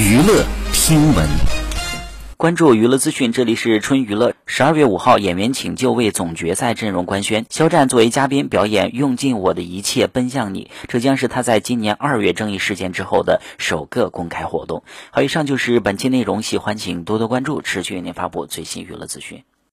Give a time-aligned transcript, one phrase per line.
[0.00, 1.28] 娱乐新闻。
[2.38, 4.32] 关注娱乐资讯这里是春娱乐。
[4.46, 7.44] 十二月五号演员请就位总决赛阵容官宣。
[7.50, 10.70] 肖战作为嘉宾表演用尽我的一切奔向你。
[10.88, 14.84] 这将是他在今年二月争议事件之后的首个公开活动。
[15.10, 19.44] 好以上就是本期内容喜欢请多多关注持续为您发布最新娱乐资讯。